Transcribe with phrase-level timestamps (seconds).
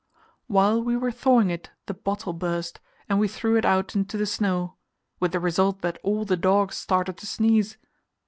[0.47, 4.25] While we were thawing it the bottle burst, and we threw it out into the
[4.25, 4.73] snow,
[5.19, 7.77] with the result that all the dogs started to sneeze.